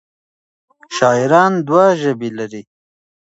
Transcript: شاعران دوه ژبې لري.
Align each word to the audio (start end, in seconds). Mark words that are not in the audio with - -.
شاعران 0.95 1.53
دوه 1.67 1.85
ژبې 2.01 2.29
لري. 2.37 2.61